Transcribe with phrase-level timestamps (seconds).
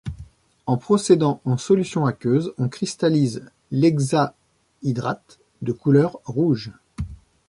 [0.65, 6.71] En procédant en solution aqueuse, on cristallise l'hexahydrate, de couleur rouge.